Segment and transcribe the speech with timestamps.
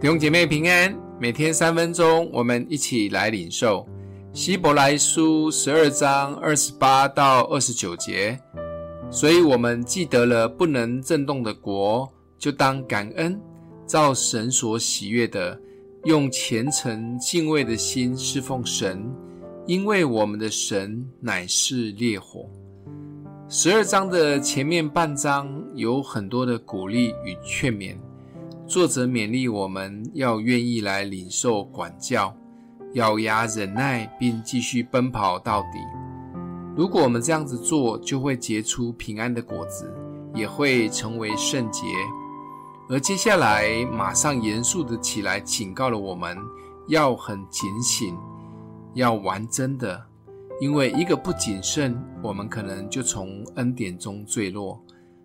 [0.00, 3.86] 弟兄姐妹平安，每天三分钟，我们一起来领受
[4.32, 8.40] 希伯来书十二章二十八到二十九节。
[9.10, 13.38] 所以，我们既得了不能震动的国，就当感恩，
[13.86, 15.60] 照神所喜悦的，
[16.04, 19.06] 用虔诚敬畏的心侍奉神，
[19.66, 22.48] 因为我们的神乃是烈火。
[23.50, 27.98] 十二章的前面半章有很多的鼓励与劝勉。
[28.70, 32.32] 作者勉励我们要愿意来领受管教，
[32.94, 35.78] 咬牙忍耐，并继续奔跑到底。
[36.76, 39.92] 如果我们这样子做，就会结出平安的果子，
[40.36, 41.82] 也会成为圣洁。
[42.88, 46.38] 而接下来，马上严肃的起来，警告了我们
[46.86, 48.16] 要很警醒，
[48.94, 50.00] 要玩真的，
[50.60, 54.80] 因为一个不谨慎，我们可能就从恩典中坠落。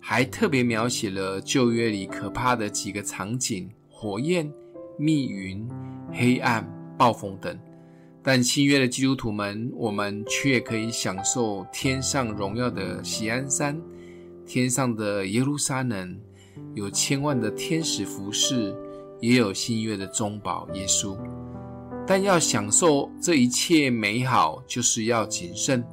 [0.00, 4.50] 还特别描写了旧约里可怕的几个场景：火焰、
[4.96, 5.68] 密云、
[6.12, 7.58] 黑暗、暴风等。
[8.22, 13.80] 但新约的基督徒们，我们却可以享受天上荣耀的喜安山，
[14.46, 16.18] 天上的耶路撒冷，
[16.74, 18.76] 有千万的天使服侍，
[19.20, 21.16] 也有新约的中保耶稣。
[22.06, 25.84] 但要享受这一切美好，就是要谨慎，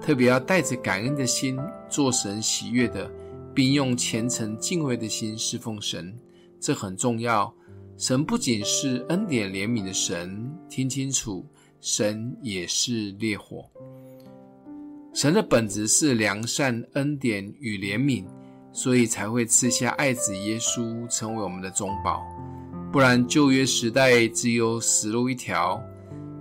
[0.00, 3.10] 特别要带着感恩的心，做神喜悦的。
[3.56, 6.14] 并用虔诚敬畏的心侍奉神，
[6.60, 7.50] 这很重要。
[7.96, 11.42] 神不仅是恩典怜悯的神，听清楚，
[11.80, 13.64] 神也是烈火。
[15.14, 18.26] 神的本质是良善、恩典与怜悯，
[18.74, 22.22] 所以才会赐下爱子耶稣成为我们的中保。
[22.92, 25.82] 不然旧约时代只有死路一条，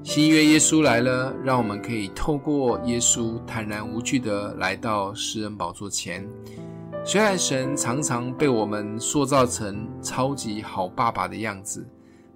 [0.03, 6.27] 新约耶稣来了，让我们可以透过耶稣坦然无惧地来到施恩宝座前。
[7.07, 11.87] 虽然神常常被我们塑造成超级好爸爸的样子，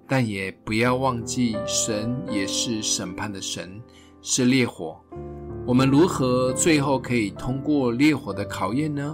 [0.06, 3.82] 但也不要忘记，神也是审判的神，
[4.22, 4.96] 是烈火。
[5.66, 9.12] 我们如何最后可以通过烈火的考验呢？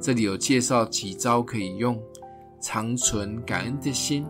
[0.00, 2.00] 这里有介绍几招可以用：
[2.60, 4.24] 常存感恩的心，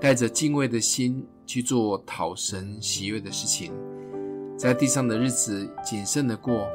[0.00, 3.70] 带着敬畏的心去做讨神喜悦的事情，
[4.56, 6.66] 在地上的日子谨慎的过，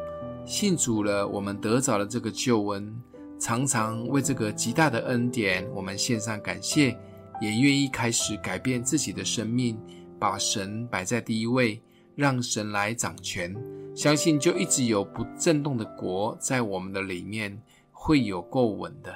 [0.45, 2.95] 信主了，我们得着了这个救恩。
[3.37, 6.97] 常常为这个极大的恩典，我们献上感谢，
[7.41, 9.77] 也愿意开始改变自己的生命，
[10.17, 11.81] 把神摆在第一位，
[12.15, 13.55] 让神来掌权。
[13.93, 19.15] 相信就一直有不震动的国在我们的里面，会有够稳的。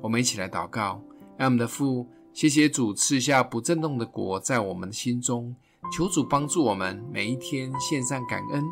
[0.00, 1.02] 我们一起来祷告，
[1.38, 5.54] 爱我们的父，谢谢主赐下不震动的国在我们的心中，
[5.92, 8.64] 求主帮助我们每一天献上感恩，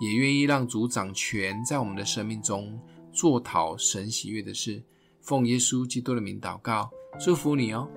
[0.00, 2.78] 也愿意让主掌权在我们的生命中。
[3.16, 4.82] 做讨神喜悦的事，
[5.22, 7.88] 奉耶稣基督的名祷告，祝福你哦。